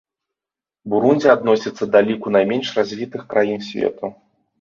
Бурундзі 0.93 1.27
адносіцца 1.33 1.83
да 1.95 1.99
ліку 2.07 2.31
найменш 2.37 2.71
развітых 2.79 3.21
краін 3.35 3.61
свету. 3.69 4.11